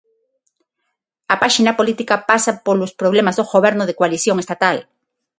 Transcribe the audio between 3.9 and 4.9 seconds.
coalición estatal.